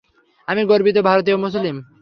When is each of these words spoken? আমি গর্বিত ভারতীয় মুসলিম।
আমি 0.47 0.61
গর্বিত 0.65 0.97
ভারতীয় 1.01 1.37
মুসলিম। 1.37 1.75